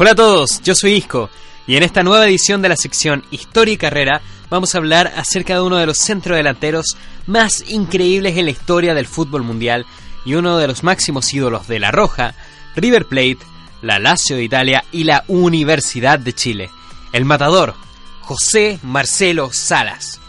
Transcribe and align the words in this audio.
Hola 0.00 0.12
a 0.12 0.14
todos, 0.14 0.62
yo 0.62 0.76
soy 0.76 0.92
Isco 0.92 1.28
y 1.66 1.74
en 1.74 1.82
esta 1.82 2.04
nueva 2.04 2.24
edición 2.28 2.62
de 2.62 2.68
la 2.68 2.76
sección 2.76 3.24
Historia 3.32 3.74
y 3.74 3.78
Carrera 3.78 4.22
vamos 4.48 4.72
a 4.72 4.78
hablar 4.78 5.12
acerca 5.16 5.54
de 5.54 5.60
uno 5.60 5.76
de 5.76 5.86
los 5.86 5.98
centrodelanteros 5.98 6.96
más 7.26 7.64
increíbles 7.68 8.36
en 8.36 8.44
la 8.44 8.52
historia 8.52 8.94
del 8.94 9.08
fútbol 9.08 9.42
mundial 9.42 9.86
y 10.24 10.34
uno 10.34 10.56
de 10.56 10.68
los 10.68 10.84
máximos 10.84 11.34
ídolos 11.34 11.66
de 11.66 11.80
La 11.80 11.90
Roja, 11.90 12.36
River 12.76 13.06
Plate, 13.06 13.38
la 13.82 13.98
Lazio 13.98 14.36
de 14.36 14.44
Italia 14.44 14.84
y 14.92 15.02
la 15.02 15.24
Universidad 15.26 16.20
de 16.20 16.32
Chile, 16.32 16.70
el 17.12 17.24
matador 17.24 17.74
José 18.20 18.78
Marcelo 18.84 19.50
Salas. 19.52 20.20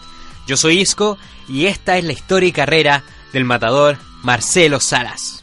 Yo 0.47 0.57
soy 0.57 0.79
Isco 0.79 1.19
y 1.47 1.67
esta 1.67 1.95
es 1.99 2.05
la 2.05 2.13
historia 2.13 2.49
y 2.49 2.53
carrera 2.53 3.03
del 3.33 3.45
matador 3.45 3.99
Marcelo 4.23 4.79
Salas. 4.79 5.38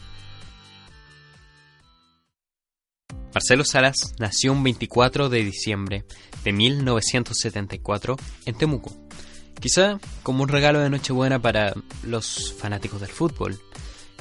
Marcelo 3.37 3.65
Salas 3.67 4.15
nació 4.19 4.51
un 4.51 4.63
24 4.63 5.29
de 5.29 5.45
diciembre 5.45 6.07
de 6.43 6.53
1974 6.55 8.17
en 8.47 8.55
Temuco. 8.57 8.91
Quizá 9.61 10.01
como 10.23 10.43
un 10.43 10.49
regalo 10.49 10.81
de 10.81 10.89
Nochebuena 10.89 11.39
para 11.39 11.75
los 12.03 12.55
fanáticos 12.55 13.03
del 13.03 13.11
fútbol, 13.11 13.61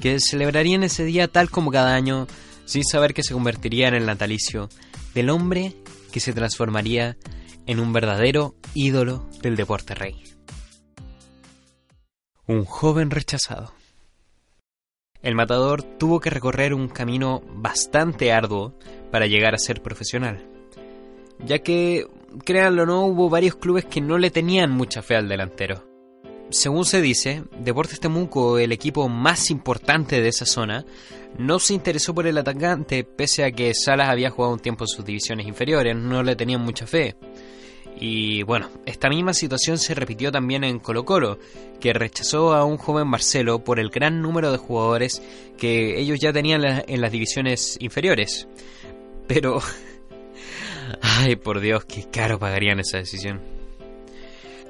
que 0.01 0.19
celebrarían 0.19 0.83
ese 0.83 1.05
día 1.05 1.29
tal 1.29 1.49
como 1.49 1.71
cada 1.71 1.95
año, 1.95 2.27
sin 2.65 2.83
saber 2.83 3.13
que 3.13 3.23
se 3.23 3.33
convertiría 3.33 3.87
en 3.87 3.93
el 3.93 4.05
natalicio 4.05 4.67
del 5.13 5.29
hombre 5.29 5.77
que 6.11 6.19
se 6.19 6.33
transformaría 6.33 7.15
en 7.67 7.79
un 7.79 7.93
verdadero 7.93 8.55
ídolo 8.73 9.29
del 9.41 9.55
deporte 9.55 9.95
rey. 9.95 10.21
Un 12.47 12.65
joven 12.65 13.11
rechazado. 13.11 13.73
El 15.25 15.33
matador 15.33 15.81
tuvo 15.81 16.19
que 16.19 16.29
recorrer 16.29 16.73
un 16.75 16.87
camino 16.87 17.41
bastante 17.55 18.31
arduo 18.31 18.77
para 19.15 19.27
llegar 19.27 19.55
a 19.55 19.57
ser 19.57 19.81
profesional, 19.81 20.45
ya 21.39 21.59
que, 21.59 22.05
créanlo 22.43 22.83
o 22.83 22.85
no, 22.85 23.05
hubo 23.05 23.29
varios 23.29 23.55
clubes 23.55 23.85
que 23.85 24.01
no 24.01 24.17
le 24.17 24.29
tenían 24.29 24.71
mucha 24.71 25.01
fe 25.01 25.15
al 25.15 25.29
delantero. 25.29 25.87
Según 26.49 26.83
se 26.83 26.99
dice, 26.99 27.43
Deportes 27.57 28.01
Temuco, 28.01 28.59
el 28.59 28.73
equipo 28.73 29.07
más 29.07 29.49
importante 29.51 30.19
de 30.19 30.27
esa 30.27 30.45
zona, 30.45 30.83
no 31.37 31.59
se 31.59 31.75
interesó 31.75 32.13
por 32.13 32.27
el 32.27 32.37
atacante 32.37 33.05
pese 33.05 33.45
a 33.45 33.51
que 33.53 33.73
Salas 33.73 34.09
había 34.09 34.31
jugado 34.31 34.53
un 34.53 34.59
tiempo 34.59 34.83
en 34.83 34.89
sus 34.89 35.05
divisiones 35.05 35.47
inferiores, 35.47 35.95
no 35.95 36.21
le 36.21 36.35
tenían 36.35 36.59
mucha 36.59 36.85
fe. 36.85 37.15
Y 37.97 38.43
bueno, 38.43 38.69
esta 38.85 39.07
misma 39.07 39.33
situación 39.33 39.77
se 39.77 39.95
repitió 39.95 40.29
también 40.29 40.65
en 40.65 40.79
Colo 40.79 41.05
Colo, 41.05 41.39
que 41.79 41.93
rechazó 41.93 42.53
a 42.53 42.65
un 42.65 42.75
joven 42.75 43.07
Marcelo 43.07 43.63
por 43.63 43.79
el 43.79 43.89
gran 43.89 44.21
número 44.21 44.51
de 44.51 44.57
jugadores 44.57 45.21
que 45.57 45.97
ellos 46.01 46.19
ya 46.19 46.33
tenían 46.33 46.83
en 46.85 46.99
las 46.99 47.13
divisiones 47.13 47.77
inferiores. 47.79 48.49
Pero... 49.27 49.61
Ay, 51.01 51.35
por 51.35 51.59
Dios, 51.59 51.85
qué 51.85 52.07
caro 52.09 52.39
pagarían 52.39 52.79
esa 52.79 52.97
decisión. 52.97 53.41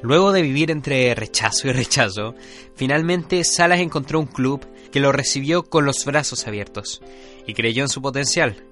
Luego 0.01 0.31
de 0.31 0.41
vivir 0.41 0.71
entre 0.71 1.13
rechazo 1.15 1.67
y 1.67 1.71
rechazo, 1.71 2.35
finalmente 2.75 3.43
Salas 3.43 3.79
encontró 3.79 4.19
un 4.19 4.27
club 4.27 4.65
que 4.91 4.99
lo 4.99 5.11
recibió 5.11 5.63
con 5.63 5.85
los 5.85 6.05
brazos 6.05 6.47
abiertos 6.47 7.01
y 7.47 7.53
creyó 7.53 7.83
en 7.83 7.89
su 7.89 8.01
potencial. 8.01 8.63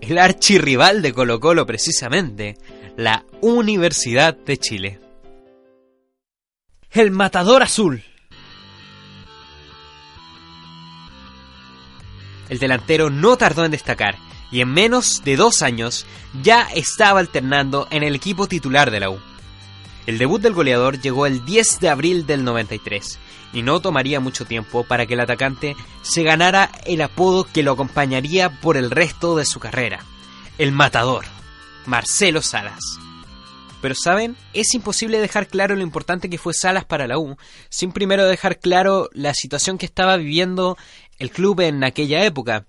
El 0.00 0.18
archirrival 0.18 1.02
de 1.02 1.12
Colo 1.12 1.40
Colo 1.40 1.66
precisamente, 1.66 2.56
la 2.96 3.24
Universidad 3.40 4.34
de 4.34 4.56
Chile. 4.56 5.00
El 6.90 7.10
Matador 7.10 7.62
Azul. 7.62 8.02
El 12.48 12.58
delantero 12.58 13.10
no 13.10 13.36
tardó 13.36 13.64
en 13.64 13.72
destacar 13.72 14.27
y 14.50 14.60
en 14.60 14.72
menos 14.72 15.22
de 15.24 15.36
dos 15.36 15.62
años 15.62 16.06
ya 16.42 16.68
estaba 16.74 17.20
alternando 17.20 17.86
en 17.90 18.02
el 18.02 18.14
equipo 18.14 18.46
titular 18.46 18.90
de 18.90 19.00
la 19.00 19.10
U. 19.10 19.18
El 20.06 20.18
debut 20.18 20.40
del 20.40 20.54
goleador 20.54 21.00
llegó 21.00 21.26
el 21.26 21.44
10 21.44 21.80
de 21.80 21.88
abril 21.90 22.26
del 22.26 22.44
93 22.44 23.18
y 23.52 23.62
no 23.62 23.80
tomaría 23.80 24.20
mucho 24.20 24.44
tiempo 24.44 24.84
para 24.84 25.06
que 25.06 25.14
el 25.14 25.20
atacante 25.20 25.76
se 26.02 26.22
ganara 26.22 26.70
el 26.86 27.02
apodo 27.02 27.44
que 27.44 27.62
lo 27.62 27.72
acompañaría 27.72 28.60
por 28.60 28.76
el 28.76 28.90
resto 28.90 29.36
de 29.36 29.44
su 29.44 29.60
carrera, 29.60 30.00
el 30.56 30.72
Matador. 30.72 31.24
Marcelo 31.88 32.42
Salas. 32.42 32.98
Pero 33.80 33.94
saben, 33.94 34.36
es 34.52 34.74
imposible 34.74 35.20
dejar 35.20 35.46
claro 35.46 35.74
lo 35.74 35.82
importante 35.82 36.28
que 36.28 36.38
fue 36.38 36.52
Salas 36.52 36.84
para 36.84 37.06
la 37.06 37.18
U, 37.18 37.36
sin 37.70 37.92
primero 37.92 38.26
dejar 38.26 38.58
claro 38.58 39.08
la 39.12 39.34
situación 39.34 39.78
que 39.78 39.86
estaba 39.86 40.16
viviendo 40.16 40.76
el 41.18 41.30
club 41.30 41.60
en 41.60 41.84
aquella 41.84 42.24
época. 42.24 42.66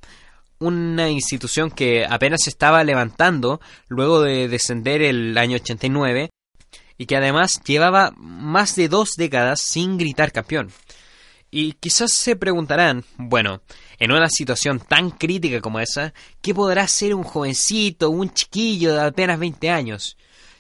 Una 0.60 1.10
institución 1.10 1.72
que 1.72 2.06
apenas 2.06 2.48
estaba 2.48 2.84
levantando 2.84 3.62
luego 3.88 4.22
de 4.22 4.48
descender 4.48 5.02
el 5.02 5.38
año 5.38 5.56
89 5.56 6.30
y 6.98 7.06
que 7.06 7.16
además 7.16 7.62
llevaba 7.66 8.12
más 8.18 8.76
de 8.76 8.90
dos 8.90 9.16
décadas 9.16 9.62
sin 9.62 9.98
gritar 9.98 10.32
campeón. 10.34 10.70
Y 11.52 11.74
quizás 11.74 12.12
se 12.14 12.36
preguntarán, 12.36 13.06
bueno, 13.18 13.62
en 13.98 14.12
una 14.12 14.30
situación 14.30 14.80
tan 14.80 15.10
crítica 15.10 15.62
como 15.62 15.80
esa, 15.80 16.14
¿qué 16.42 16.54
podrá 16.54 16.88
ser 16.88 17.16
un 17.16 17.24
jovencito, 17.24 18.10
un 18.10 18.32
chiquillo 18.32 18.94
de 18.94 19.02
apenas 19.02 19.40
20 19.40 19.70
años? 19.70 20.18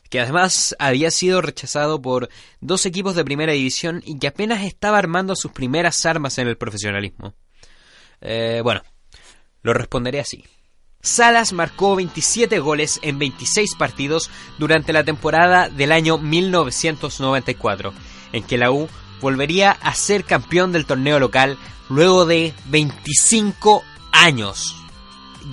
Que 0.10 0.20
además 0.20 0.76
había 0.80 1.12
sido 1.12 1.42
rechazado 1.42 2.02
por 2.02 2.30
dos 2.60 2.88
equipos 2.88 3.16
de 3.16 3.26
primera 3.26 3.54
división 3.54 4.02
y 4.04 4.18
que 4.18 4.28
apenas 4.28 4.64
estaba 4.64 4.98
armando 4.98 5.36
sus 5.36 5.52
primeras 5.52 6.06
armas 6.08 6.40
en 6.40 6.48
el 6.48 6.58
profesionalismo. 6.58 7.36
Eh, 8.22 8.62
bueno, 8.64 8.81
lo 9.62 9.74
responderé 9.74 10.20
así. 10.20 10.44
Salas 11.02 11.53
marcó 11.53 11.96
27 11.96 12.59
goles 12.59 13.00
en 13.03 13.20
26 13.20 13.75
partidos 13.75 14.30
durante 14.58 14.92
la 14.92 15.06
temporada 15.06 15.70
del 15.70 15.94
año 15.94 16.18
1994, 16.18 17.94
en 18.34 18.44
que 18.44 18.58
la 18.58 18.72
U 18.72 18.90
volvería 19.22 19.72
a 19.72 19.96
ser 19.96 20.25
campeón 20.25 20.72
del 20.72 20.86
torneo 20.86 21.19
local 21.19 21.58
luego 21.90 22.25
de 22.25 22.53
25 22.66 23.84
años. 24.12 24.75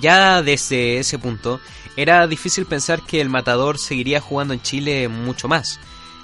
Ya 0.01 0.41
desde 0.41 0.99
ese 0.99 1.17
punto 1.17 1.61
era 1.95 2.27
difícil 2.27 2.65
pensar 2.65 3.01
que 3.01 3.21
el 3.21 3.29
matador 3.29 3.79
seguiría 3.79 4.21
jugando 4.21 4.53
en 4.53 4.61
Chile 4.61 5.07
mucho 5.07 5.47
más. 5.47 5.79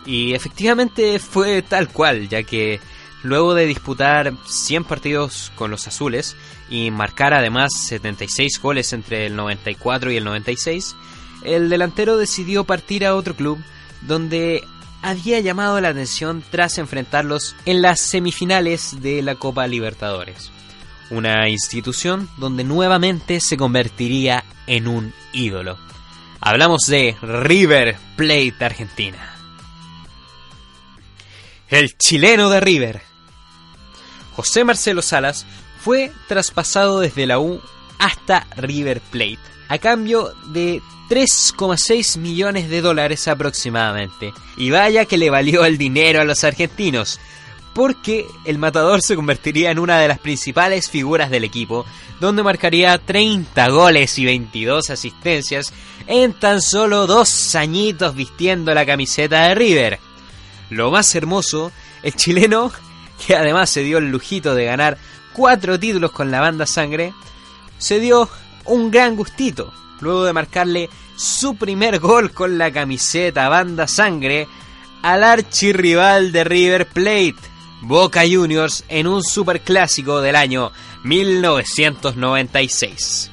Y 0.06 0.34
efectivamente 0.34 1.18
fue 1.20 1.62
tal 1.62 1.88
cual, 1.90 2.28
ya 2.28 2.44
que 2.44 2.82
luego 3.24 3.56
de 3.56 3.66
disputar 3.66 4.34
100 4.46 4.84
partidos 4.84 5.52
con 5.56 5.72
los 5.72 5.88
azules 5.88 6.36
y 6.70 6.92
marcar 6.92 7.34
además 7.34 7.72
76 7.88 8.60
goles 8.62 8.94
entre 8.94 9.26
el 9.26 9.36
94 9.36 10.12
y 10.12 10.18
el 10.18 10.24
96, 10.24 10.96
el 11.44 11.70
delantero 11.70 12.18
decidió 12.18 12.64
partir 12.64 13.06
a 13.06 13.16
otro 13.16 13.36
club 13.36 13.58
donde 14.02 14.64
había 15.02 15.40
llamado 15.40 15.80
la 15.82 15.90
atención 15.90 16.44
tras 16.50 16.78
enfrentarlos 16.78 17.56
en 17.66 17.82
las 17.82 18.00
semifinales 18.00 19.02
de 19.02 19.22
la 19.22 19.36
Copa 19.36 19.68
Libertadores. 19.68 20.52
Una 21.10 21.50
institución 21.50 22.30
donde 22.38 22.64
nuevamente 22.64 23.40
se 23.42 23.58
convertiría 23.58 24.44
en 24.66 24.88
un 24.88 25.14
ídolo. 25.34 25.78
Hablamos 26.40 26.84
de 26.88 27.16
River 27.22 27.98
Plate 28.16 28.56
Argentina. 28.62 29.36
El 31.70 31.98
chileno 31.98 32.50
de 32.50 32.60
River. 32.60 33.13
José 34.36 34.64
Marcelo 34.64 35.02
Salas 35.02 35.46
fue 35.80 36.12
traspasado 36.28 37.00
desde 37.00 37.26
la 37.26 37.40
U 37.40 37.62
hasta 38.00 38.48
River 38.58 39.02
Plate 39.02 39.40
a 39.70 39.78
cambio 39.78 40.34
de 40.48 40.82
3,6 41.10 42.18
millones 42.18 42.70
de 42.70 42.82
dólares 42.82 43.28
aproximadamente. 43.28 44.34
Y 44.58 44.70
vaya 44.72 45.06
que 45.06 45.18
le 45.18 45.30
valió 45.30 45.66
el 45.66 45.78
dinero 45.78 46.22
a 46.22 46.26
los 46.26 46.44
argentinos, 46.44 47.20
porque 47.74 48.28
el 48.46 48.58
matador 48.58 49.02
se 49.02 49.16
convertiría 49.16 49.72
en 49.72 49.80
una 49.80 50.00
de 50.00 50.08
las 50.08 50.20
principales 50.20 50.90
figuras 50.90 51.30
del 51.30 51.44
equipo, 51.44 51.86
donde 52.20 52.44
marcaría 52.44 52.98
30 52.98 53.68
goles 53.70 54.18
y 54.20 54.26
22 54.26 54.90
asistencias 54.90 55.74
en 56.08 56.34
tan 56.34 56.62
solo 56.62 57.08
dos 57.08 57.56
añitos 57.56 58.16
vistiendo 58.16 58.74
la 58.74 58.86
camiseta 58.86 59.48
de 59.48 59.56
River. 59.56 60.00
Lo 60.70 60.92
más 60.92 61.14
hermoso, 61.16 61.72
el 62.04 62.14
chileno, 62.16 62.72
que 63.26 63.36
además 63.36 63.70
se 63.70 63.84
dio 63.84 63.98
el 63.98 64.10
lujito 64.10 64.56
de 64.56 64.66
ganar 64.66 64.98
cuatro 65.34 65.80
títulos 65.80 66.12
con 66.12 66.32
la 66.32 66.42
banda 66.42 66.66
sangre, 66.66 67.14
se 67.78 68.00
dio 68.00 68.30
un 68.66 68.92
gran 68.92 69.16
gustito, 69.16 69.74
luego 70.00 70.26
de 70.26 70.34
marcarle 70.34 70.90
su 71.16 71.56
primer 71.56 72.00
gol 72.00 72.32
con 72.32 72.58
la 72.58 72.72
camiseta 72.72 73.48
banda 73.50 73.88
sangre 73.88 74.48
al 75.02 75.24
archirrival 75.24 76.32
de 76.32 76.44
River 76.44 76.88
Plate, 76.88 77.36
Boca 77.82 78.22
Juniors, 78.30 78.86
en 78.88 79.08
un 79.08 79.24
superclásico 79.24 80.22
del 80.22 80.38
año 80.38 80.72
1996. 81.04 83.32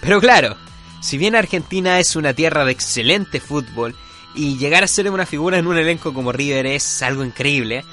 Pero 0.00 0.20
claro, 0.20 0.56
si 1.00 1.18
bien 1.18 1.34
Argentina 1.34 1.98
es 1.98 2.14
una 2.14 2.32
tierra 2.32 2.64
de 2.64 2.70
excelente 2.72 3.40
fútbol 3.40 3.96
y 4.34 4.56
llegar 4.56 4.84
a 4.84 4.88
ser 4.88 5.10
una 5.10 5.26
figura 5.26 5.58
en 5.58 5.66
un 5.66 5.76
elenco 5.76 6.14
como 6.14 6.32
River 6.32 6.66
es 6.66 7.02
algo 7.02 7.24
increíble, 7.24 7.84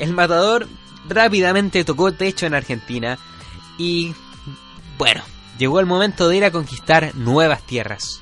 el 0.00 0.12
matador 0.12 0.66
rápidamente 1.08 1.84
tocó 1.84 2.12
techo 2.12 2.46
en 2.46 2.54
Argentina 2.54 3.18
y 3.78 4.14
bueno, 4.98 5.22
llegó 5.58 5.80
el 5.80 5.86
momento 5.86 6.28
de 6.28 6.36
ir 6.38 6.44
a 6.44 6.50
conquistar 6.50 7.14
nuevas 7.14 7.64
tierras. 7.66 8.20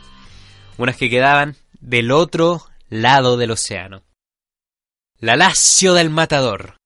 unas 0.76 0.96
que 0.96 1.10
quedaban 1.10 1.56
del 1.80 2.12
otro 2.12 2.62
lado 2.88 3.36
del 3.36 3.50
océano. 3.50 4.02
La 5.18 5.34
Lazio 5.34 5.94
del 5.94 6.10
Matador. 6.10 6.76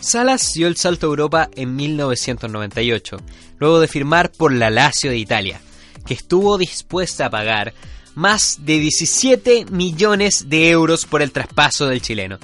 Salas 0.00 0.52
dio 0.54 0.66
el 0.66 0.76
salto 0.76 1.06
a 1.06 1.10
Europa 1.10 1.48
en 1.54 1.76
1998, 1.76 3.18
luego 3.58 3.80
de 3.80 3.88
firmar 3.88 4.30
por 4.30 4.52
la 4.52 4.70
Lazio 4.70 5.10
de 5.10 5.18
Italia, 5.18 5.60
que 6.06 6.14
estuvo 6.14 6.58
dispuesta 6.58 7.26
a 7.26 7.30
pagar 7.30 7.74
más 8.14 8.58
de 8.64 8.78
17 8.78 9.66
millones 9.66 10.48
de 10.48 10.70
euros 10.70 11.06
por 11.06 11.22
el 11.22 11.30
traspaso 11.30 11.86
del 11.86 12.02
chileno. 12.02 12.38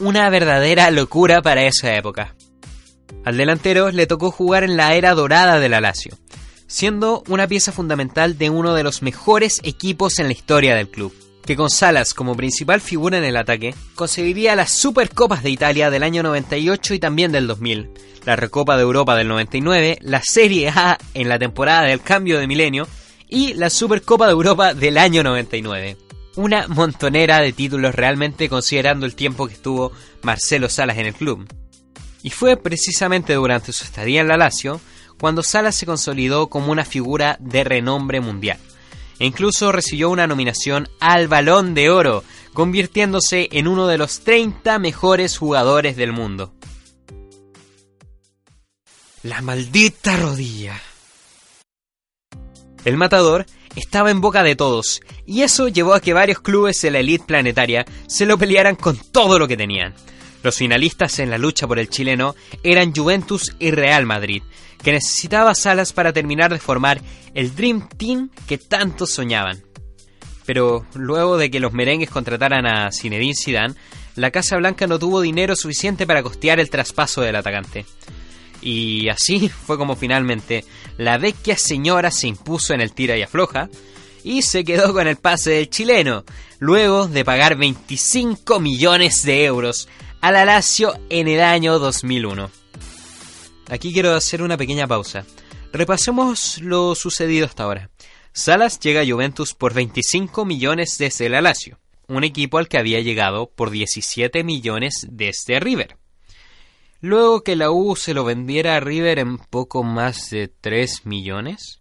Una 0.00 0.30
verdadera 0.30 0.92
locura 0.92 1.42
para 1.42 1.64
esa 1.64 1.92
época. 1.96 2.36
Al 3.24 3.36
delantero 3.36 3.90
le 3.90 4.06
tocó 4.06 4.30
jugar 4.30 4.62
en 4.62 4.76
la 4.76 4.94
era 4.94 5.12
dorada 5.14 5.58
de 5.58 5.68
la 5.68 5.80
Lazio, 5.80 6.16
siendo 6.68 7.24
una 7.26 7.48
pieza 7.48 7.72
fundamental 7.72 8.38
de 8.38 8.48
uno 8.48 8.74
de 8.74 8.84
los 8.84 9.02
mejores 9.02 9.60
equipos 9.64 10.20
en 10.20 10.26
la 10.26 10.32
historia 10.32 10.76
del 10.76 10.88
club, 10.88 11.12
que 11.44 11.56
con 11.56 11.68
Salas 11.68 12.14
como 12.14 12.36
principal 12.36 12.80
figura 12.80 13.18
en 13.18 13.24
el 13.24 13.36
ataque, 13.36 13.74
conseguiría 13.96 14.54
las 14.54 14.72
Supercopas 14.72 15.42
de 15.42 15.50
Italia 15.50 15.90
del 15.90 16.04
año 16.04 16.22
98 16.22 16.94
y 16.94 17.00
también 17.00 17.32
del 17.32 17.48
2000, 17.48 17.90
la 18.24 18.36
Recopa 18.36 18.76
de 18.76 18.82
Europa 18.82 19.16
del 19.16 19.26
99, 19.26 19.98
la 20.02 20.22
Serie 20.22 20.68
A 20.68 20.96
en 21.14 21.28
la 21.28 21.40
temporada 21.40 21.88
del 21.88 22.02
cambio 22.02 22.38
de 22.38 22.46
milenio 22.46 22.86
y 23.28 23.54
la 23.54 23.68
Supercopa 23.68 24.26
de 24.26 24.32
Europa 24.32 24.74
del 24.74 24.96
año 24.96 25.24
99. 25.24 26.07
Una 26.38 26.68
montonera 26.68 27.40
de 27.40 27.52
títulos 27.52 27.96
realmente 27.96 28.48
considerando 28.48 29.06
el 29.06 29.16
tiempo 29.16 29.48
que 29.48 29.54
estuvo 29.54 29.90
Marcelo 30.22 30.68
Salas 30.68 30.98
en 30.98 31.06
el 31.06 31.14
club. 31.14 31.52
Y 32.22 32.30
fue 32.30 32.56
precisamente 32.56 33.34
durante 33.34 33.72
su 33.72 33.82
estadía 33.82 34.20
en 34.20 34.28
la 34.28 34.36
Lazio 34.36 34.80
cuando 35.18 35.42
Salas 35.42 35.74
se 35.74 35.84
consolidó 35.84 36.46
como 36.46 36.70
una 36.70 36.84
figura 36.84 37.38
de 37.40 37.64
renombre 37.64 38.20
mundial. 38.20 38.56
E 39.18 39.26
incluso 39.26 39.72
recibió 39.72 40.10
una 40.10 40.28
nominación 40.28 40.88
al 41.00 41.26
Balón 41.26 41.74
de 41.74 41.90
Oro, 41.90 42.22
convirtiéndose 42.52 43.48
en 43.50 43.66
uno 43.66 43.88
de 43.88 43.98
los 43.98 44.20
30 44.20 44.78
mejores 44.78 45.36
jugadores 45.36 45.96
del 45.96 46.12
mundo. 46.12 46.54
La 49.24 49.42
maldita 49.42 50.16
rodilla. 50.16 50.80
El 52.84 52.96
matador 52.96 53.44
estaba 53.76 54.10
en 54.10 54.20
boca 54.20 54.42
de 54.42 54.56
todos, 54.56 55.00
y 55.26 55.42
eso 55.42 55.68
llevó 55.68 55.94
a 55.94 56.00
que 56.00 56.12
varios 56.12 56.40
clubes 56.40 56.80
de 56.82 56.90
la 56.90 57.00
elite 57.00 57.24
planetaria 57.26 57.84
se 58.06 58.26
lo 58.26 58.38
pelearan 58.38 58.76
con 58.76 58.96
todo 58.96 59.38
lo 59.38 59.48
que 59.48 59.56
tenían. 59.56 59.94
Los 60.42 60.56
finalistas 60.56 61.18
en 61.18 61.30
la 61.30 61.38
lucha 61.38 61.66
por 61.66 61.78
el 61.78 61.88
chileno 61.88 62.34
eran 62.62 62.94
Juventus 62.94 63.54
y 63.58 63.70
Real 63.70 64.06
Madrid, 64.06 64.42
que 64.82 64.92
necesitaba 64.92 65.54
salas 65.54 65.92
para 65.92 66.12
terminar 66.12 66.52
de 66.52 66.60
formar 66.60 67.00
el 67.34 67.54
Dream 67.54 67.88
Team 67.88 68.30
que 68.46 68.58
tantos 68.58 69.10
soñaban. 69.10 69.62
Pero 70.46 70.86
luego 70.94 71.36
de 71.36 71.50
que 71.50 71.60
los 71.60 71.72
merengues 71.72 72.10
contrataran 72.10 72.66
a 72.66 72.90
Zinedine 72.92 73.34
Zidane, 73.34 73.74
la 74.14 74.30
Casa 74.30 74.56
Blanca 74.56 74.86
no 74.86 74.98
tuvo 74.98 75.20
dinero 75.20 75.54
suficiente 75.54 76.06
para 76.06 76.22
costear 76.22 76.58
el 76.58 76.70
traspaso 76.70 77.20
del 77.20 77.36
atacante. 77.36 77.86
Y 78.62 79.08
así 79.08 79.48
fue 79.66 79.78
como 79.78 79.96
finalmente 79.96 80.64
la 80.96 81.18
vecchia 81.18 81.56
señora 81.56 82.10
se 82.10 82.28
impuso 82.28 82.74
en 82.74 82.80
el 82.80 82.92
tira 82.92 83.16
y 83.16 83.22
afloja 83.22 83.68
y 84.24 84.42
se 84.42 84.64
quedó 84.64 84.92
con 84.92 85.06
el 85.06 85.16
pase 85.16 85.50
del 85.50 85.70
chileno, 85.70 86.24
luego 86.58 87.06
de 87.06 87.24
pagar 87.24 87.56
25 87.56 88.60
millones 88.60 89.22
de 89.22 89.44
euros 89.44 89.88
a 90.20 90.32
la 90.32 90.44
Lazio 90.44 90.94
en 91.08 91.28
el 91.28 91.40
año 91.40 91.78
2001. 91.78 92.50
Aquí 93.70 93.92
quiero 93.92 94.14
hacer 94.14 94.42
una 94.42 94.56
pequeña 94.56 94.86
pausa. 94.86 95.24
Repasemos 95.72 96.58
lo 96.58 96.94
sucedido 96.94 97.46
hasta 97.46 97.64
ahora. 97.64 97.90
Salas 98.32 98.80
llega 98.80 99.02
a 99.02 99.06
Juventus 99.06 99.54
por 99.54 99.74
25 99.74 100.44
millones 100.44 100.96
desde 100.98 101.28
la 101.28 101.40
Lazio, 101.40 101.78
un 102.06 102.24
equipo 102.24 102.58
al 102.58 102.68
que 102.68 102.78
había 102.78 103.00
llegado 103.00 103.50
por 103.50 103.70
17 103.70 104.44
millones 104.44 105.06
desde 105.10 105.60
River. 105.60 105.96
Luego 107.00 107.42
que 107.44 107.56
la 107.56 107.70
U 107.70 107.94
se 107.94 108.14
lo 108.14 108.24
vendiera 108.24 108.76
a 108.76 108.80
River 108.80 109.18
en 109.18 109.38
poco 109.38 109.84
más 109.84 110.30
de 110.30 110.48
3 110.48 111.06
millones. 111.06 111.80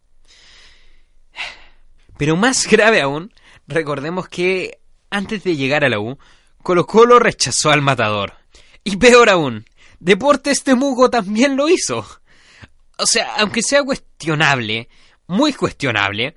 Pero 2.18 2.36
más 2.36 2.68
grave 2.68 3.02
aún, 3.02 3.34
recordemos 3.68 4.28
que 4.28 4.80
antes 5.10 5.44
de 5.44 5.56
llegar 5.56 5.84
a 5.84 5.90
la 5.90 6.00
U, 6.00 6.18
Colo 6.62 6.86
Colo 6.86 7.20
rechazó 7.20 7.72
al 7.72 7.82
matador. 7.82 8.34
Y 8.84 8.98
peor 8.98 9.30
aún, 9.30 9.66
Deportes 10.00 10.64
Temuco 10.64 11.10
también 11.10 11.56
lo 11.56 11.70
hizo. 11.70 12.06
O 12.98 13.06
sea, 13.06 13.36
aunque 13.38 13.62
sea 13.62 13.84
cuestionable, 13.84 14.90
muy 15.28 15.54
cuestionable, 15.54 16.36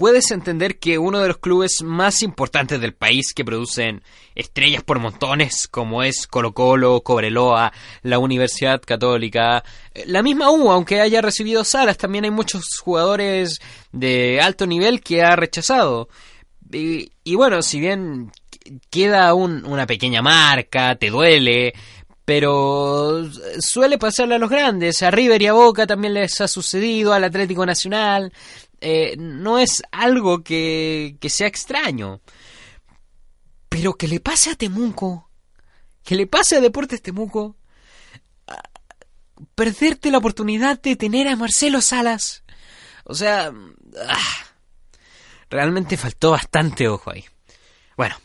puedes 0.00 0.30
entender 0.30 0.78
que 0.78 0.96
uno 0.96 1.18
de 1.18 1.28
los 1.28 1.36
clubes 1.36 1.82
más 1.82 2.22
importantes 2.22 2.80
del 2.80 2.94
país 2.94 3.34
que 3.34 3.44
producen 3.44 4.02
estrellas 4.34 4.82
por 4.82 4.98
montones, 4.98 5.68
como 5.68 6.02
es 6.02 6.26
Colo 6.26 6.54
Colo, 6.54 7.02
Cobreloa, 7.02 7.70
la 8.00 8.18
Universidad 8.18 8.80
Católica, 8.80 9.62
la 10.06 10.22
misma 10.22 10.50
U, 10.52 10.70
aunque 10.70 11.02
haya 11.02 11.20
recibido 11.20 11.64
salas, 11.64 11.98
también 11.98 12.24
hay 12.24 12.30
muchos 12.30 12.64
jugadores 12.82 13.60
de 13.92 14.40
alto 14.40 14.66
nivel 14.66 15.02
que 15.02 15.22
ha 15.22 15.36
rechazado. 15.36 16.08
Y, 16.72 17.12
y 17.22 17.34
bueno, 17.34 17.60
si 17.60 17.78
bien 17.78 18.32
queda 18.88 19.34
un, 19.34 19.66
una 19.66 19.86
pequeña 19.86 20.22
marca, 20.22 20.96
te 20.96 21.10
duele, 21.10 21.74
pero 22.24 23.28
suele 23.58 23.98
pasarle 23.98 24.36
a 24.36 24.38
los 24.38 24.48
grandes, 24.48 25.02
a 25.02 25.10
River 25.10 25.42
y 25.42 25.46
a 25.48 25.52
Boca 25.52 25.86
también 25.86 26.14
les 26.14 26.40
ha 26.40 26.48
sucedido, 26.48 27.12
al 27.12 27.24
Atlético 27.24 27.66
Nacional, 27.66 28.32
eh, 28.80 29.16
no 29.18 29.58
es 29.58 29.82
algo 29.92 30.42
que, 30.42 31.16
que 31.20 31.28
sea 31.28 31.46
extraño. 31.46 32.20
Pero 33.68 33.94
que 33.94 34.08
le 34.08 34.20
pase 34.20 34.50
a 34.50 34.56
Temuco, 34.56 35.30
que 36.02 36.16
le 36.16 36.26
pase 36.26 36.56
a 36.56 36.60
Deportes 36.60 37.02
Temuco, 37.02 37.56
perderte 39.54 40.10
la 40.10 40.18
oportunidad 40.18 40.80
de 40.80 40.96
tener 40.96 41.28
a 41.28 41.36
Marcelo 41.36 41.80
Salas. 41.80 42.44
O 43.04 43.14
sea, 43.14 43.52
ah, 44.08 44.46
realmente 45.48 45.96
faltó 45.96 46.32
bastante 46.32 46.88
ojo 46.88 47.10
ahí. 47.10 47.24
Bueno, 47.96 48.16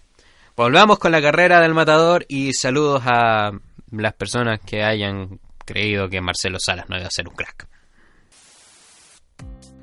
volvamos 0.56 1.00
con 1.00 1.12
la 1.12 1.22
carrera 1.22 1.62
del 1.62 1.74
matador 1.74 2.26
y 2.30 2.54
saludos 2.54 3.04
a 3.06 3.52
las 3.92 4.14
personas 4.14 4.60
que 4.62 4.84
hayan 4.84 5.40
creído 5.66 6.10
que 6.10 6.22
Marcelo 6.22 6.58
Salas 6.60 6.90
no 6.90 6.98
iba 6.98 7.08
a 7.08 7.12
ser 7.12 7.28
un 7.28 7.36
crack. 7.36 7.68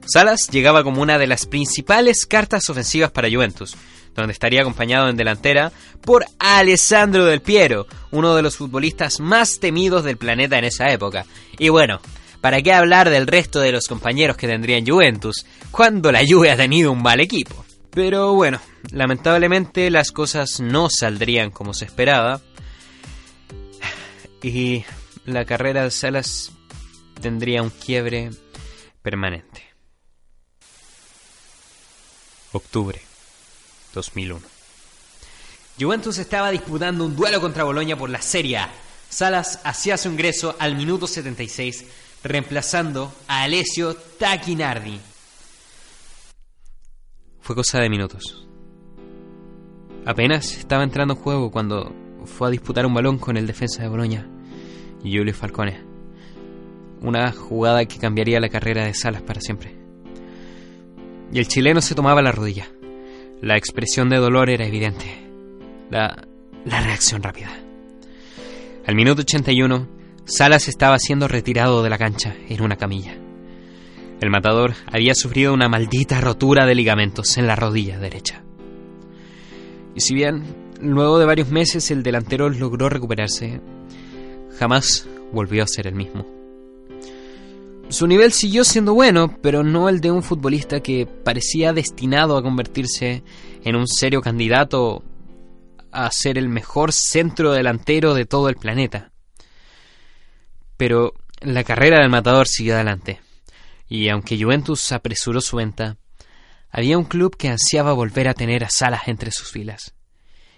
Salas 0.06 0.48
llegaba 0.50 0.82
como 0.82 1.00
una 1.02 1.18
de 1.18 1.26
las 1.26 1.46
principales 1.46 2.26
cartas 2.26 2.68
ofensivas 2.68 3.10
para 3.10 3.30
Juventus, 3.30 3.76
donde 4.14 4.32
estaría 4.32 4.60
acompañado 4.60 5.08
en 5.08 5.16
delantera 5.16 5.72
por 6.02 6.24
Alessandro 6.38 7.24
Del 7.24 7.40
Piero, 7.40 7.86
uno 8.10 8.34
de 8.34 8.42
los 8.42 8.56
futbolistas 8.56 9.20
más 9.20 9.58
temidos 9.60 10.04
del 10.04 10.16
planeta 10.16 10.58
en 10.58 10.64
esa 10.64 10.92
época. 10.92 11.24
Y 11.58 11.68
bueno, 11.68 12.00
¿para 12.40 12.60
qué 12.60 12.72
hablar 12.72 13.10
del 13.10 13.26
resto 13.26 13.60
de 13.60 13.72
los 13.72 13.86
compañeros 13.86 14.36
que 14.36 14.48
tendrían 14.48 14.86
Juventus 14.86 15.46
cuando 15.70 16.10
la 16.10 16.22
Juve 16.28 16.50
ha 16.50 16.56
tenido 16.56 16.92
un 16.92 17.02
mal 17.02 17.20
equipo? 17.20 17.64
Pero 17.90 18.34
bueno, 18.34 18.60
lamentablemente 18.90 19.90
las 19.90 20.10
cosas 20.12 20.60
no 20.60 20.88
saldrían 20.90 21.50
como 21.50 21.74
se 21.74 21.84
esperaba 21.84 22.40
y 24.42 24.84
la 25.24 25.44
carrera 25.44 25.84
de 25.84 25.90
Salas 25.90 26.52
tendría 27.20 27.62
un 27.62 27.70
quiebre 27.70 28.30
permanente. 29.02 29.71
Octubre 32.52 33.00
2001. 33.94 34.40
Juventus 35.80 36.18
estaba 36.18 36.50
disputando 36.50 37.04
un 37.04 37.16
duelo 37.16 37.40
contra 37.40 37.64
Boloña 37.64 37.96
por 37.96 38.10
la 38.10 38.20
Serie 38.20 38.58
A. 38.58 38.70
Salas 39.08 39.60
hacía 39.64 39.96
su 39.96 40.10
ingreso 40.10 40.54
al 40.58 40.76
minuto 40.76 41.06
76, 41.06 41.84
reemplazando 42.22 43.12
a 43.26 43.42
Alessio 43.42 43.94
Tacchinardi. 43.94 45.00
Fue 47.40 47.56
cosa 47.56 47.80
de 47.80 47.90
minutos. 47.90 48.46
Apenas 50.04 50.56
estaba 50.56 50.84
entrando 50.84 51.14
en 51.14 51.20
juego 51.20 51.50
cuando 51.50 51.94
fue 52.26 52.48
a 52.48 52.50
disputar 52.50 52.86
un 52.86 52.94
balón 52.94 53.18
con 53.18 53.36
el 53.36 53.46
defensa 53.46 53.82
de 53.82 53.88
Boloña, 53.88 54.26
Julio 55.02 55.34
Falcone. 55.34 55.82
Una 57.00 57.32
jugada 57.32 57.84
que 57.86 57.98
cambiaría 57.98 58.40
la 58.40 58.48
carrera 58.48 58.84
de 58.84 58.94
Salas 58.94 59.22
para 59.22 59.40
siempre. 59.40 59.81
Y 61.32 61.38
el 61.38 61.48
chileno 61.48 61.80
se 61.80 61.94
tomaba 61.94 62.20
la 62.20 62.30
rodilla. 62.30 62.68
La 63.40 63.56
expresión 63.56 64.10
de 64.10 64.18
dolor 64.18 64.50
era 64.50 64.66
evidente. 64.66 65.06
La, 65.90 66.28
la 66.64 66.82
reacción 66.82 67.22
rápida. 67.22 67.50
Al 68.86 68.94
minuto 68.94 69.22
81, 69.22 69.88
Salas 70.24 70.68
estaba 70.68 70.98
siendo 70.98 71.28
retirado 71.28 71.82
de 71.82 71.90
la 71.90 71.98
cancha 71.98 72.36
en 72.48 72.62
una 72.62 72.76
camilla. 72.76 73.16
El 74.20 74.30
matador 74.30 74.74
había 74.86 75.14
sufrido 75.14 75.52
una 75.52 75.68
maldita 75.68 76.20
rotura 76.20 76.66
de 76.66 76.74
ligamentos 76.74 77.36
en 77.38 77.46
la 77.46 77.56
rodilla 77.56 77.98
derecha. 77.98 78.44
Y 79.94 80.00
si 80.00 80.14
bien 80.14 80.44
luego 80.80 81.18
de 81.18 81.26
varios 81.26 81.50
meses 81.50 81.90
el 81.90 82.02
delantero 82.02 82.48
logró 82.48 82.88
recuperarse, 82.88 83.60
jamás 84.58 85.08
volvió 85.32 85.64
a 85.64 85.66
ser 85.66 85.86
el 85.86 85.94
mismo. 85.94 86.41
Su 87.92 88.06
nivel 88.06 88.32
siguió 88.32 88.64
siendo 88.64 88.94
bueno, 88.94 89.38
pero 89.42 89.62
no 89.62 89.90
el 89.90 90.00
de 90.00 90.10
un 90.10 90.22
futbolista 90.22 90.80
que 90.80 91.06
parecía 91.06 91.74
destinado 91.74 92.38
a 92.38 92.42
convertirse 92.42 93.22
en 93.64 93.76
un 93.76 93.86
serio 93.86 94.22
candidato 94.22 95.04
a 95.90 96.10
ser 96.10 96.38
el 96.38 96.48
mejor 96.48 96.94
centro 96.94 97.52
delantero 97.52 98.14
de 98.14 98.24
todo 98.24 98.48
el 98.48 98.56
planeta. 98.56 99.12
Pero 100.78 101.12
la 101.42 101.64
carrera 101.64 102.00
del 102.00 102.08
matador 102.08 102.48
siguió 102.48 102.76
adelante, 102.76 103.20
y 103.90 104.08
aunque 104.08 104.42
Juventus 104.42 104.90
apresuró 104.92 105.42
su 105.42 105.58
venta, 105.58 105.98
había 106.70 106.96
un 106.96 107.04
club 107.04 107.36
que 107.36 107.50
ansiaba 107.50 107.92
volver 107.92 108.26
a 108.26 108.34
tener 108.34 108.64
a 108.64 108.70
Salas 108.70 109.02
entre 109.06 109.30
sus 109.32 109.50
filas, 109.50 109.94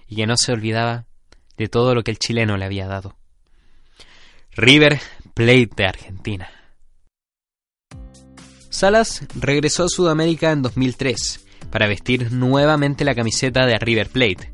y 0.07 0.15
que 0.15 0.27
no 0.27 0.37
se 0.37 0.53
olvidaba 0.53 1.07
de 1.57 1.67
todo 1.67 1.97
lo 1.97 2.05
que 2.05 2.13
el 2.13 2.21
chileno 2.21 2.57
le 2.57 2.65
había 2.65 2.87
dado. 2.87 3.17
River 4.53 5.01
Plate 5.35 5.71
de 5.75 5.85
Argentina. 5.85 6.64
Salas 8.75 9.23
regresó 9.37 9.85
a 9.85 9.89
Sudamérica 9.89 10.51
en 10.51 10.61
2003 10.61 11.47
para 11.71 11.87
vestir 11.87 12.33
nuevamente 12.33 13.05
la 13.05 13.15
camiseta 13.15 13.67
de 13.67 13.79
River 13.79 14.09
Plate, 14.09 14.53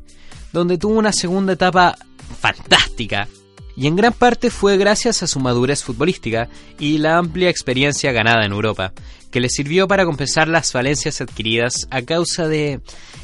donde 0.53 0.77
tuvo 0.77 0.99
una 0.99 1.11
segunda 1.11 1.53
etapa 1.53 1.97
fantástica 2.39 3.27
y 3.75 3.87
en 3.87 3.95
gran 3.95 4.13
parte 4.13 4.51
fue 4.51 4.77
gracias 4.77 5.23
a 5.23 5.27
su 5.27 5.39
madurez 5.39 5.83
futbolística 5.83 6.49
y 6.77 6.99
la 6.99 7.17
amplia 7.17 7.49
experiencia 7.49 8.11
ganada 8.11 8.45
en 8.45 8.51
Europa, 8.51 8.93
que 9.31 9.39
le 9.39 9.49
sirvió 9.49 9.87
para 9.87 10.05
compensar 10.05 10.47
las 10.47 10.71
falencias 10.71 11.19
adquiridas 11.19 11.87
a 11.89 12.03
causa 12.03 12.47
de 12.47 12.79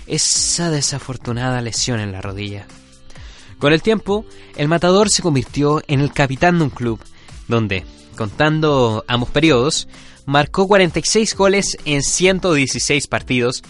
esa 0.08 0.72
desafortunada 0.72 1.62
lesión 1.62 2.00
en 2.00 2.12
la 2.12 2.22
rodilla. 2.22 2.66
Con 3.60 3.72
el 3.72 3.84
tiempo, 3.84 4.26
el 4.56 4.68
matador 4.68 5.12
se 5.12 5.22
convirtió 5.22 5.80
en 5.88 6.00
el 6.00 6.12
capitán 6.12 6.58
de 6.58 6.64
un 6.64 6.70
club, 6.72 7.00
donde, 7.48 7.86
contando 8.18 9.06
ambos 9.08 9.30
periodos, 9.30 9.88
marcó 10.26 10.68
46 10.68 11.36
goles 11.36 11.78
en 11.86 12.04
116 12.04 13.08
partidos, 13.08 13.64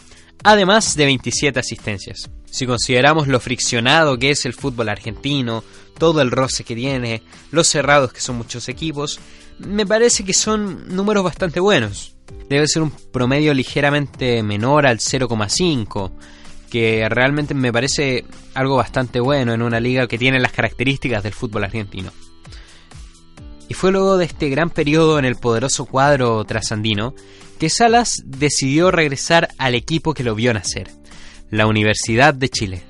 además 0.44 0.96
de 0.96 1.06
27 1.06 1.60
asistencias. 1.60 2.32
Si 2.50 2.66
consideramos 2.66 3.28
lo 3.28 3.40
friccionado 3.40 4.18
que 4.18 4.32
es 4.32 4.46
el 4.46 4.54
fútbol 4.54 4.90
argentino, 4.90 5.64
todo 6.00 6.22
el 6.22 6.32
roce 6.32 6.64
que 6.64 6.76
tiene, 6.76 7.22
los 7.52 7.68
cerrados 7.68 8.12
que 8.12 8.22
son 8.22 8.38
muchos 8.38 8.70
equipos, 8.70 9.20
me 9.60 9.86
parece 9.86 10.24
que 10.24 10.34
son 10.34 10.88
números 10.96 11.24
bastante 11.24 11.60
buenos. 11.60 12.16
Debe 12.50 12.68
ser 12.68 12.82
un 12.82 12.92
promedio 12.92 13.54
ligeramente 13.54 14.42
menor 14.44 14.88
al 14.88 15.00
0,5, 15.00 16.12
que 16.70 17.08
realmente 17.10 17.54
me 17.54 17.72
parece 17.72 18.26
algo 18.54 18.78
bastante 18.78 19.20
bueno 19.20 19.54
en 19.54 19.62
una 19.62 19.80
liga 19.80 20.08
que 20.08 20.18
tiene 20.18 20.40
las 20.40 20.52
características 20.52 21.24
del 21.24 21.34
fútbol 21.34 21.64
argentino. 21.64 22.12
Y 23.70 23.74
fue 23.74 23.92
luego 23.92 24.18
de 24.18 24.26
este 24.26 24.50
gran 24.50 24.70
periodo 24.70 25.20
en 25.20 25.26
el 25.26 25.36
poderoso 25.36 25.86
cuadro 25.86 26.44
trasandino 26.46 27.14
que 27.60 27.70
Salas 27.70 28.22
decidió 28.26 28.92
regresar 28.92 29.50
al 29.58 29.76
equipo 29.76 30.14
que 30.14 30.24
lo 30.24 30.36
vio 30.36 30.54
nacer, 30.54 30.92
la 31.50 31.68
Universidad 31.68 32.34
de 32.34 32.50
Chile. 32.50 32.84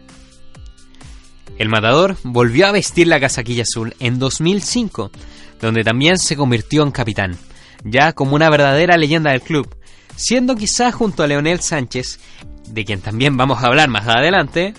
El 1.58 1.70
matador 1.70 2.18
volvió 2.24 2.68
a 2.68 2.72
vestir 2.72 3.08
la 3.08 3.20
casaquilla 3.20 3.64
azul 3.64 3.96
en 4.00 4.20
2005, 4.20 5.12
donde 5.60 5.84
también 5.84 6.18
se 6.18 6.36
convirtió 6.36 6.84
en 6.84 6.92
capitán, 6.92 7.38
ya 7.84 8.14
como 8.14 8.36
una 8.36 8.50
verdadera 8.50 8.98
leyenda 8.98 9.32
del 9.32 9.42
club, 9.42 9.76
siendo 10.16 10.56
quizá 10.56 10.92
junto 10.92 11.24
a 11.24 11.28
Leonel 11.28 11.62
Sánchez, 11.62 12.20
de 12.68 12.86
quien 12.86 13.02
también 13.02 13.38
vamos 13.38 13.64
a 13.64 13.68
hablar 13.68 13.90
más 13.90 14.08
adelante, 14.08 14.74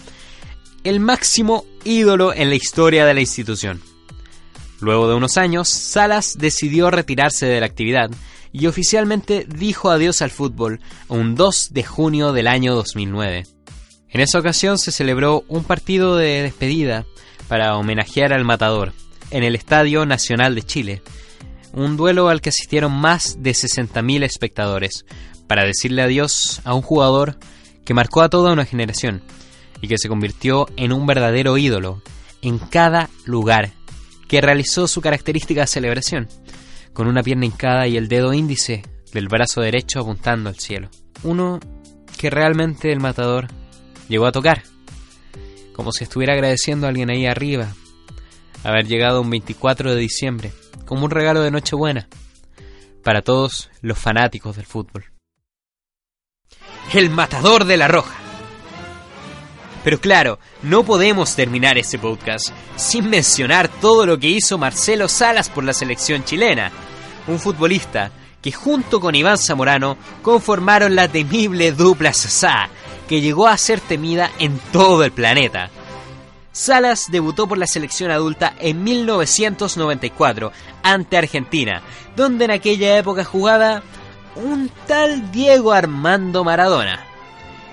el 0.85 1.01
máximo 1.01 1.65
ídolo 1.85 2.33
en 2.33 2.51
la 2.51 2.55
historia 2.55 3.05
de 3.05 3.15
la 3.15 3.21
institución. 3.21 3.83
Luego 4.81 5.09
de 5.09 5.15
unos 5.15 5.37
años, 5.37 5.69
Salas 5.69 6.37
decidió 6.39 6.91
retirarse 6.91 7.47
de 7.47 7.61
la 7.61 7.67
actividad 7.67 8.11
y 8.53 8.67
oficialmente 8.67 9.47
dijo 9.49 9.91
adiós 9.91 10.23
al 10.23 10.31
fútbol 10.31 10.81
un 11.09 11.35
2 11.35 11.73
de 11.73 11.85
junio 11.85 12.33
del 12.33 12.47
año 12.47 12.75
2009. 12.75 13.47
En 14.11 14.21
esa 14.21 14.39
ocasión 14.39 14.79
se 14.79 14.93
celebró 14.93 15.45
un 15.49 15.65
partido 15.65 16.17
de 16.17 16.43
despedida 16.43 17.05
para 17.49 17.77
homenajear 17.77 18.33
al 18.33 18.45
matador 18.45 18.93
en 19.31 19.43
el 19.43 19.55
Estadio 19.55 20.07
Nacional 20.07 20.55
de 20.55 20.63
Chile, 20.63 21.03
un 21.73 21.97
duelo 21.97 22.29
al 22.29 22.41
que 22.41 22.49
asistieron 22.49 22.93
más 22.93 23.43
de 23.43 23.51
60.000 23.51 24.25
espectadores 24.25 25.05
para 25.47 25.65
decirle 25.65 26.03
adiós 26.03 26.61
a 26.65 26.75
un 26.75 26.83
jugador 26.83 27.39
que 27.85 27.95
marcó 27.95 28.23
a 28.23 28.29
toda 28.29 28.53
una 28.53 28.65
generación 28.65 29.23
y 29.81 29.89
que 29.89 29.99
se 29.99 30.09
convirtió 30.09 30.67
en 30.77 30.93
un 30.93 31.07
verdadero 31.07 31.59
ídolo 31.59 32.03
en 32.43 32.59
cada 32.59 33.11
lugar 33.25 33.73
que 34.29 34.41
realizó 34.41 34.87
su 34.87 35.01
característica 35.01 35.67
celebración, 35.67 36.29
con 36.93 37.09
una 37.09 37.23
pierna 37.23 37.47
hincada 37.47 37.87
y 37.89 37.97
el 37.97 38.09
dedo 38.09 38.33
índice 38.35 38.83
del 39.13 39.29
brazo 39.29 39.63
derecho 39.63 40.01
apuntando 40.01 40.51
al 40.51 40.59
cielo. 40.59 40.91
Uno 41.23 41.59
que 42.19 42.31
realmente 42.31 42.93
el 42.93 43.01
matador 43.01 43.49
llegó 44.09 44.27
a 44.27 44.33
tocar, 44.33 44.63
como 45.73 45.93
si 45.93 46.05
estuviera 46.05 46.35
agradeciendo 46.35 46.87
a 46.87 46.91
alguien 46.91 47.11
ahí 47.11 47.27
arriba, 47.27 47.73
haber 48.65 48.87
llegado 48.87 49.23
un 49.23 49.31
24 49.31 49.95
de 49.95 50.01
diciembre, 50.01 50.53
como 50.85 51.05
un 51.05 51.11
regalo 51.11 51.41
de 51.41 51.51
Nochebuena, 51.51 52.09
para 53.03 53.23
todos 53.23 53.71
los 53.81 53.99
fanáticos 53.99 54.57
del 54.57 54.67
fútbol. 54.67 55.07
El 56.93 57.11
matador 57.11 57.65
de 57.65 57.77
la 57.77 57.89
roja. 57.89 58.18
Pero 59.89 60.03
claro, 60.03 60.39
no 60.65 60.85
podemos 60.85 61.35
terminar 61.35 61.79
este 61.79 61.99
podcast 61.99 62.49
sin 62.77 63.09
mencionar 63.09 63.69
todo 63.69 64.05
lo 64.05 64.19
que 64.19 64.29
hizo 64.29 64.59
Marcelo 64.59 65.09
Salas 65.09 65.49
por 65.49 65.65
la 65.65 65.73
selección 65.73 66.25
chilena, 66.25 66.71
un 67.27 67.39
futbolista 67.39 68.11
que 68.43 68.53
junto 68.53 69.01
con 69.01 69.15
Iván 69.15 69.39
Zamorano 69.39 69.97
conformaron 70.21 70.95
la 70.95 71.09
temible 71.09 71.73
dupla 71.73 72.13
Sasá, 72.13 72.69
que 73.09 73.23
llegó 73.23 73.49
a 73.49 73.57
ser 73.57 73.81
temida 73.81 74.31
en 74.39 74.61
todo 74.73 75.05
el 75.05 75.13
planeta. 75.13 75.71
Salas 76.53 77.07
debutó 77.11 77.49
por 77.49 77.57
la 77.57 77.67
selección 77.67 78.11
adulta 78.11 78.53
en 78.59 78.85
1994 78.85 80.53
ante 80.83 81.17
Argentina, 81.17 81.81
donde 82.15 82.45
en 82.45 82.51
aquella 82.51 82.99
época 82.99 83.25
jugaba 83.25 83.83
un 84.37 84.71
tal 84.87 85.33
Diego 85.33 85.73
Armando 85.73 86.45
Maradona. 86.45 87.08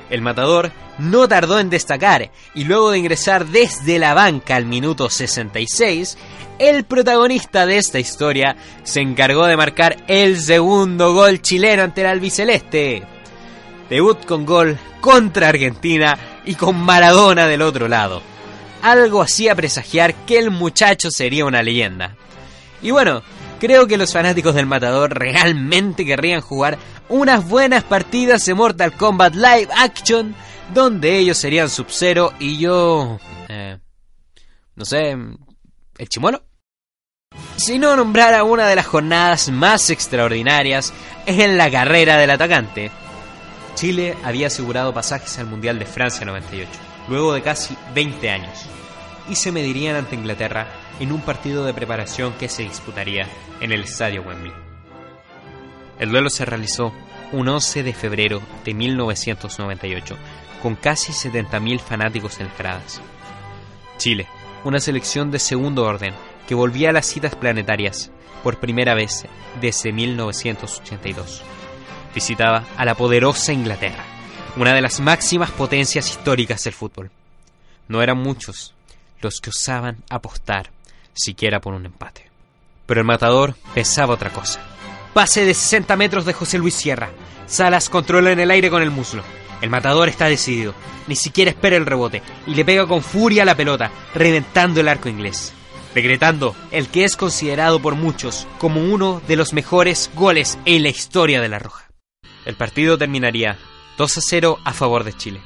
El 0.10 0.22
matador 0.22 0.72
no 0.98 1.28
tardó 1.28 1.60
en 1.60 1.70
destacar 1.70 2.32
y 2.54 2.64
luego 2.64 2.92
de 2.92 3.00
ingresar 3.00 3.46
desde 3.48 4.00
la 4.00 4.14
banca 4.14 4.56
al 4.56 4.66
minuto 4.66 5.10
66, 5.10 6.18
el 6.60 6.86
protagonista 6.86 7.66
de 7.66 7.78
esta 7.78 8.00
historia 8.00 8.56
se 8.84 9.02
encargó 9.02 9.46
de 9.46 9.58
marcar 9.58 9.98
el 10.08 10.40
segundo 10.40 11.14
gol 11.14 11.42
chileno 11.42 11.84
ante 11.84 12.02
el 12.02 12.08
albiceleste. 12.08 13.04
Debut 13.90 14.26
con 14.26 14.46
gol 14.46 14.78
contra 15.02 15.50
Argentina 15.50 16.18
y 16.46 16.56
con 16.56 16.78
Maradona 16.78 17.48
del 17.48 17.62
otro 17.62 17.88
lado. 17.88 18.22
Algo 18.82 19.22
hacía 19.22 19.56
presagiar 19.56 20.14
que 20.26 20.38
el 20.38 20.52
muchacho 20.52 21.12
sería 21.12 21.46
una 21.46 21.62
leyenda. 21.62 22.16
Y 22.82 22.92
bueno, 22.92 23.24
creo 23.60 23.88
que 23.88 23.98
los 23.98 24.14
fanáticos 24.14 24.56
del 24.56 24.66
Matador 24.66 25.18
realmente 25.18 26.06
querrían 26.06 26.42
jugar 26.42 26.78
unas 27.10 27.48
buenas 27.48 27.84
partidas 27.84 28.46
de 28.46 28.54
Mortal 28.54 28.94
Kombat 28.94 29.36
Live 29.36 29.70
Action 29.76 30.36
donde 30.74 31.18
ellos 31.18 31.38
serían 31.38 31.70
Sub-Zero 31.70 32.34
y 32.40 32.58
yo... 32.58 33.20
Eh, 33.50 33.78
no 34.76 34.86
sé... 34.86 35.12
¿El 35.98 36.10
chimuelo? 36.10 36.44
Si 37.58 37.80
no 37.80 37.96
nombrara 37.96 38.44
una 38.44 38.68
de 38.68 38.76
las 38.76 38.86
jornadas 38.86 39.50
más 39.50 39.90
extraordinarias 39.90 40.94
en 41.26 41.58
la 41.58 41.72
carrera 41.72 42.18
del 42.18 42.32
atacante. 42.32 42.92
Chile 43.76 44.18
había 44.24 44.48
asegurado 44.48 44.94
pasajes 44.94 45.38
al 45.38 45.48
Mundial 45.48 45.80
de 45.80 45.86
Francia 45.86 46.26
98, 46.26 46.70
luego 47.10 47.34
de 47.34 47.42
casi 47.42 47.76
20 47.94 48.30
años, 48.30 48.66
y 49.30 49.36
se 49.36 49.52
medirían 49.52 49.96
ante 49.98 50.16
Inglaterra 50.16 50.68
en 51.00 51.12
un 51.12 51.22
partido 51.22 51.66
de 51.66 51.74
preparación 51.74 52.34
que 52.34 52.50
se 52.50 52.64
disputaría 52.64 53.28
en 53.60 53.72
el 53.72 53.82
Estadio 53.82 54.22
Wembley. 54.22 54.54
El 56.00 56.10
duelo 56.10 56.30
se 56.30 56.46
realizó 56.46 56.94
un 57.32 57.48
11 57.48 57.84
de 57.84 57.94
febrero 57.94 58.42
de 58.64 58.74
1998 58.74 60.18
con 60.62 60.76
casi 60.76 61.12
70.000 61.12 61.80
fanáticos 61.80 62.40
en 62.40 62.48
las 62.48 62.58
gradas. 62.58 63.02
Chile, 63.98 64.28
una 64.64 64.80
selección 64.80 65.32
de 65.32 65.40
segundo 65.40 65.84
orden 65.84 66.14
que 66.48 66.56
volvía 66.56 66.90
a 66.90 66.94
las 66.94 67.06
citas 67.06 67.36
planetarias 67.36 68.12
por 68.44 68.60
primera 68.60 68.94
vez 68.94 69.26
desde 69.60 69.92
1982. 69.92 71.42
Visitaba 72.14 72.64
a 72.78 72.86
la 72.86 72.96
poderosa 72.96 73.54
Inglaterra, 73.54 74.04
una 74.56 74.74
de 74.74 74.82
las 74.82 75.00
máximas 75.00 75.52
potencias 75.52 76.10
históricas 76.10 76.64
del 76.64 76.74
fútbol. 76.74 77.12
No 77.88 78.02
eran 78.02 78.18
muchos 78.18 78.74
los 79.22 79.42
que 79.42 79.50
osaban 79.50 79.98
apostar 80.10 80.70
siquiera 81.16 81.60
por 81.60 81.74
un 81.74 81.86
empate. 81.88 82.30
Pero 82.86 83.02
el 83.02 83.08
matador 83.08 83.56
pensaba 83.74 84.14
otra 84.14 84.30
cosa. 84.30 84.60
Pase 85.14 85.44
de 85.46 85.54
60 85.54 85.96
metros 85.96 86.26
de 86.26 86.34
José 86.34 86.60
Luis 86.60 86.76
Sierra. 86.76 87.10
Salas 87.48 87.90
controla 87.90 88.32
en 88.32 88.40
el 88.40 88.52
aire 88.52 88.70
con 88.70 88.82
el 88.84 88.92
muslo. 88.92 89.24
El 89.62 89.70
matador 89.70 90.10
está 90.10 90.26
decidido, 90.26 90.76
ni 91.08 91.16
siquiera 91.16 91.50
espera 91.50 91.78
el 91.78 91.86
rebote 91.86 92.22
y 92.46 92.54
le 92.54 92.66
pega 92.66 92.86
con 92.86 93.02
furia 93.02 93.46
la 93.46 93.56
pelota, 93.56 93.90
reventando 94.14 94.82
el 94.82 94.88
arco 94.88 95.10
inglés. 95.10 95.54
decretando 95.96 96.54
el 96.72 96.90
que 96.90 97.06
es 97.06 97.16
considerado 97.16 97.82
por 97.82 97.96
muchos 97.96 98.48
como 98.58 98.82
uno 98.84 99.22
de 99.30 99.38
los 99.38 99.54
mejores 99.54 100.12
goles 100.14 100.60
en 100.66 100.84
la 100.84 100.90
historia 100.90 101.40
de 101.40 101.48
La 101.48 101.58
Roja. 101.58 101.90
El 102.46 102.56
partido 102.56 102.98
terminaría 102.98 103.58
2 103.98 104.18
a 104.18 104.22
0 104.22 104.58
a 104.66 104.74
favor 104.74 105.06
de 105.06 105.14
Chile. 105.14 105.42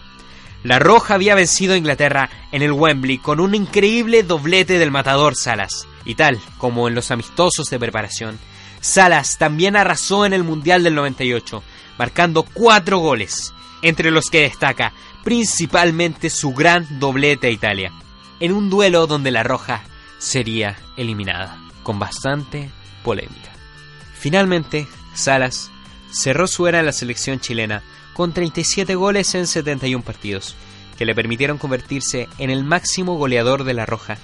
La 0.64 0.78
Roja 0.78 1.14
había 1.14 1.36
vencido 1.36 1.74
a 1.74 1.78
Inglaterra 1.78 2.30
en 2.52 2.62
el 2.62 2.74
Wembley 2.74 3.18
con 3.18 3.40
un 3.40 3.56
increíble 3.56 4.24
doblete 4.24 4.78
del 4.78 4.92
matador 4.92 5.36
Salas, 5.36 5.88
y 6.04 6.16
tal 6.16 6.40
como 6.58 6.88
en 6.88 6.96
los 6.96 7.12
amistosos 7.12 7.70
de 7.70 7.80
preparación, 7.80 8.38
Salas 8.82 9.38
también 9.38 9.76
arrasó 9.76 10.26
en 10.26 10.34
el 10.34 10.44
Mundial 10.44 10.84
del 10.84 10.96
98, 10.96 11.64
marcando 11.98 12.44
cuatro 12.44 12.98
goles, 12.98 13.54
entre 13.82 14.12
los 14.12 14.30
que 14.30 14.42
destaca 14.42 14.94
principalmente 15.24 16.30
su 16.30 16.54
gran 16.54 17.00
doblete 17.00 17.48
a 17.48 17.52
Italia, 17.52 17.94
en 18.40 18.52
un 18.52 18.70
duelo 18.70 19.08
donde 19.08 19.32
la 19.32 19.44
Roja 19.44 19.84
sería 20.18 20.78
eliminada, 20.98 21.58
con 21.84 22.00
bastante 22.00 22.70
polémica. 23.04 23.52
Finalmente, 24.14 24.88
Salas 25.14 25.72
cerró 26.12 26.48
su 26.48 26.68
era 26.68 26.80
en 26.80 26.86
la 26.86 26.92
selección 26.92 27.40
chilena 27.40 27.82
con 28.20 28.34
37 28.34 28.96
goles 28.96 29.34
en 29.34 29.48
71 29.48 30.04
partidos, 30.04 30.58
que 30.98 31.06
le 31.06 31.16
permitieron 31.16 31.58
convertirse 31.58 32.28
en 32.38 32.50
el 32.50 32.66
máximo 32.66 33.16
goleador 33.16 33.64
de 33.64 33.74
la 33.74 33.86
Roja, 33.86 34.18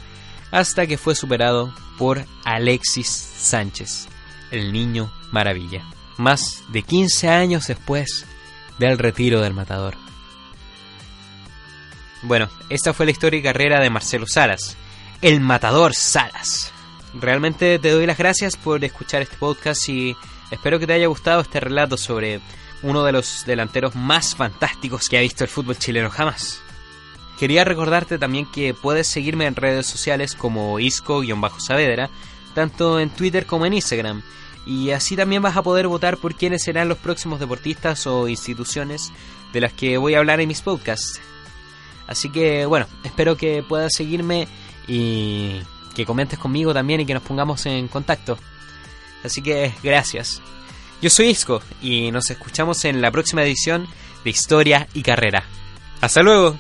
hasta 0.52 0.86
que 0.86 0.98
fue 0.98 1.16
superado 1.16 1.74
por 1.98 2.26
Alexis 2.44 3.08
Sánchez, 3.08 4.10
el 4.52 4.74
niño 4.74 5.14
maravilla, 5.32 5.86
más 6.18 6.66
de 6.74 6.82
15 6.82 7.30
años 7.30 7.68
después 7.68 8.26
del 8.80 8.98
retiro 8.98 9.40
del 9.40 9.54
matador. 9.54 9.96
Bueno, 12.22 12.50
esta 12.68 12.92
fue 12.92 13.06
la 13.06 13.14
historia 13.14 13.40
y 13.40 13.44
carrera 13.44 13.80
de 13.80 13.90
Marcelo 13.90 14.26
Salas, 14.28 14.76
el 15.22 15.40
matador 15.40 15.96
Salas. 15.96 16.74
Realmente 17.14 17.80
te 17.80 17.92
doy 17.92 18.06
las 18.06 18.18
gracias 18.18 18.58
por 18.58 18.84
escuchar 18.84 19.22
este 19.22 19.38
podcast 19.38 19.88
y 19.88 20.18
espero 20.52 20.80
que 20.80 20.88
te 20.88 20.92
haya 20.92 21.08
gustado 21.08 21.40
este 21.40 21.62
relato 21.62 21.96
sobre 21.96 22.42
uno 22.86 23.04
de 23.04 23.12
los 23.12 23.44
delanteros 23.46 23.96
más 23.96 24.36
fantásticos 24.36 25.10
que 25.10 25.18
ha 25.18 25.22
visto 25.22 25.44
el 25.44 25.50
fútbol 25.50 25.78
chileno 25.78 26.12
jamás. 26.12 26.62
Quería 27.40 27.66
recordarte 27.66 28.20
también 28.20 28.46
que 28.46 28.76
puedes 28.76 29.08
seguirme 29.08 29.48
en 29.48 29.56
redes 29.56 29.88
sociales 29.88 30.36
como 30.36 30.80
isco-saavedra, 30.80 32.10
tanto 32.54 33.00
en 33.00 33.10
Twitter 33.10 33.48
como 33.48 33.66
en 33.66 33.74
Instagram, 33.74 34.22
y 34.68 34.92
así 34.92 35.16
también 35.16 35.42
vas 35.42 35.58
a 35.58 35.64
poder 35.64 35.88
votar 35.88 36.18
por 36.18 36.36
quiénes 36.36 36.64
serán 36.64 36.88
los 36.88 37.00
próximos 37.00 37.40
deportistas 37.40 38.06
o 38.06 38.28
instituciones 38.28 39.12
de 39.52 39.62
las 39.62 39.74
que 39.74 39.98
voy 39.98 40.14
a 40.14 40.20
hablar 40.20 40.40
en 40.40 40.48
mis 40.48 40.62
podcasts. 40.62 41.20
Así 42.08 42.30
que 42.30 42.68
bueno, 42.68 42.86
espero 43.04 43.36
que 43.36 43.64
puedas 43.64 43.94
seguirme 43.94 44.48
y 44.88 45.60
que 45.96 46.06
comentes 46.06 46.38
conmigo 46.38 46.72
también 46.72 47.02
y 47.02 47.06
que 47.06 47.16
nos 47.16 47.24
pongamos 47.24 47.66
en 47.66 47.88
contacto. 47.88 48.38
Así 49.24 49.42
que 49.42 49.74
gracias. 49.82 50.40
Yo 51.02 51.10
soy 51.10 51.28
Isco 51.28 51.62
y 51.82 52.12
nos 52.12 52.30
escuchamos 52.30 52.86
en 52.86 53.02
la 53.02 53.12
próxima 53.12 53.44
edición 53.44 53.88
de 54.24 54.30
Historia 54.30 54.88
y 54.94 55.04
Carrera. 55.04 55.44
Hasta 56.02 56.24
luego. 56.24 56.58